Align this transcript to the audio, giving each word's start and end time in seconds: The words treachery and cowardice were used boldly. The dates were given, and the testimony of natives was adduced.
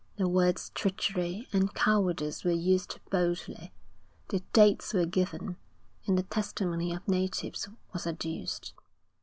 The 0.15 0.27
words 0.27 0.71
treachery 0.73 1.47
and 1.53 1.71
cowardice 1.75 2.43
were 2.43 2.49
used 2.49 2.99
boldly. 3.11 3.71
The 4.29 4.39
dates 4.51 4.95
were 4.95 5.05
given, 5.05 5.57
and 6.07 6.17
the 6.17 6.23
testimony 6.23 6.91
of 6.91 7.07
natives 7.07 7.69
was 7.93 8.07
adduced. 8.07 8.73